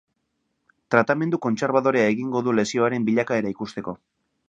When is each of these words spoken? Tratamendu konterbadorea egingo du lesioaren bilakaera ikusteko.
Tratamendu 0.95 1.39
konterbadorea 1.47 2.09
egingo 2.17 2.45
du 2.49 2.57
lesioaren 2.63 3.09
bilakaera 3.11 3.57
ikusteko. 3.59 3.99